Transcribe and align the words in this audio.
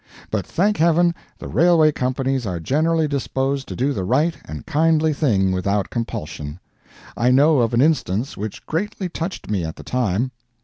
But, 0.31 0.47
thank 0.47 0.77
Heaven, 0.77 1.13
the 1.37 1.47
railway 1.47 1.91
companies 1.91 2.47
are 2.47 2.59
generally 2.59 3.07
disposed 3.07 3.67
to 3.67 3.75
do 3.75 3.93
the 3.93 4.03
right 4.03 4.35
and 4.45 4.65
kindly 4.65 5.13
thing 5.13 5.51
without 5.51 5.91
compulsion. 5.91 6.59
I 7.15 7.29
know 7.29 7.59
of 7.59 7.71
an 7.75 7.81
instance 7.81 8.35
which 8.35 8.65
greatly 8.65 9.09
touched 9.09 9.51
me 9.51 9.63
at 9.63 9.75
the 9.75 9.83
time. 9.83 10.31